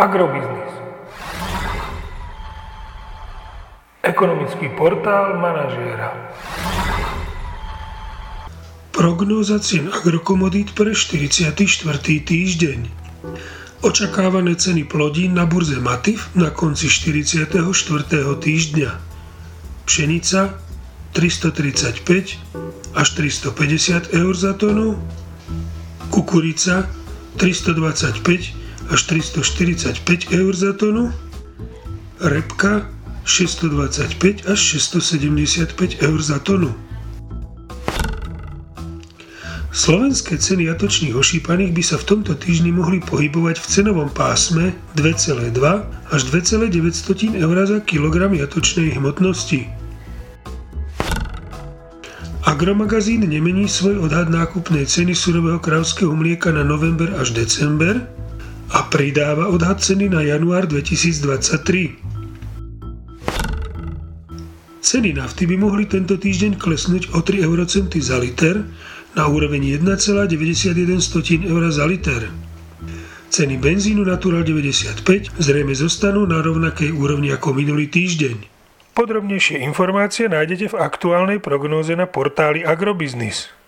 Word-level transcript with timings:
Agrobiznis. 0.00 0.72
Ekonomický 4.00 4.72
portál 4.72 5.36
manažéra. 5.36 6.16
Prognóza 8.96 9.60
cien 9.60 9.92
agrokomodít 9.92 10.72
pre 10.72 10.96
44. 10.96 11.52
týždeň. 12.24 12.88
Očakávané 13.84 14.56
ceny 14.56 14.88
plodín 14.88 15.36
na 15.36 15.44
burze 15.44 15.76
Matif 15.76 16.32
na 16.32 16.48
konci 16.48 16.88
44. 16.88 17.60
týždňa. 18.40 18.90
Pšenica 19.84 20.40
335 21.12 22.96
až 22.96 23.08
350 23.20 24.16
eur 24.16 24.32
za 24.32 24.56
tonu, 24.56 24.96
kukurica 26.08 26.88
325 27.36 28.59
až 28.90 29.00
345 29.06 30.34
eur 30.34 30.52
za 30.56 30.72
tonu, 30.74 31.14
repka 32.20 32.90
625 33.24 34.50
až 34.50 34.58
675 34.58 36.02
eur 36.02 36.20
za 36.22 36.38
tonu. 36.42 36.74
Slovenské 39.70 40.34
ceny 40.34 40.66
jatočných 40.66 41.14
ošípaných 41.14 41.70
by 41.70 41.82
sa 41.86 41.96
v 42.02 42.04
tomto 42.04 42.34
týždni 42.34 42.74
mohli 42.74 42.98
pohybovať 42.98 43.62
v 43.62 43.66
cenovom 43.70 44.10
pásme 44.10 44.74
2,2 44.98 45.54
až 46.10 46.20
2,9 46.26 47.38
eur 47.38 47.56
za 47.70 47.78
kilogram 47.86 48.34
jatočnej 48.34 48.98
hmotnosti. 48.98 49.70
Agromagazín 52.50 53.30
nemení 53.30 53.70
svoj 53.70 54.10
odhad 54.10 54.26
nákupnej 54.26 54.82
ceny 54.90 55.14
surového 55.14 55.62
krávského 55.62 56.10
mlieka 56.18 56.50
na 56.50 56.66
november 56.66 57.14
až 57.14 57.30
december 57.30 58.10
a 58.70 58.86
pridáva 58.86 59.50
odhad 59.50 59.82
ceny 59.82 60.06
na 60.06 60.22
január 60.22 60.66
2023. 60.70 61.98
Ceny 64.80 65.12
nafty 65.12 65.44
by 65.44 65.56
mohli 65.60 65.84
tento 65.86 66.16
týždeň 66.16 66.56
klesnúť 66.56 67.12
o 67.12 67.20
3 67.20 67.44
eurocenty 67.44 68.00
za 68.00 68.16
liter 68.16 68.62
na 69.14 69.26
úroveň 69.26 69.76
1,91 69.78 71.50
eur 71.50 71.62
za 71.68 71.84
liter. 71.86 72.30
Ceny 73.30 73.62
benzínu 73.62 74.02
Natural 74.02 74.42
95 74.42 75.38
zrejme 75.38 75.70
zostanú 75.74 76.26
na 76.26 76.42
rovnakej 76.42 76.90
úrovni 76.90 77.30
ako 77.30 77.54
minulý 77.54 77.86
týždeň. 77.86 78.50
Podrobnejšie 78.90 79.62
informácie 79.62 80.26
nájdete 80.26 80.74
v 80.74 80.80
aktuálnej 80.82 81.38
prognóze 81.38 81.94
na 81.94 82.10
portáli 82.10 82.66
Agrobiznis. 82.66 83.59